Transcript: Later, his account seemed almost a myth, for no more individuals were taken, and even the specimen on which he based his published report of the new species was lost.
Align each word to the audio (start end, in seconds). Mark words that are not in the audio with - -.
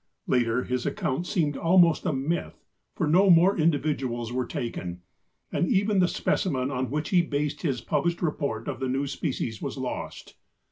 Later, 0.25 0.63
his 0.63 0.87
account 0.87 1.27
seemed 1.27 1.55
almost 1.55 2.07
a 2.07 2.11
myth, 2.11 2.65
for 2.95 3.05
no 3.05 3.29
more 3.29 3.55
individuals 3.55 4.31
were 4.33 4.47
taken, 4.47 5.03
and 5.51 5.69
even 5.69 5.99
the 5.99 6.07
specimen 6.07 6.71
on 6.71 6.89
which 6.89 7.09
he 7.09 7.21
based 7.21 7.61
his 7.61 7.81
published 7.81 8.23
report 8.23 8.67
of 8.67 8.79
the 8.79 8.89
new 8.89 9.05
species 9.05 9.61
was 9.61 9.77
lost. 9.77 10.37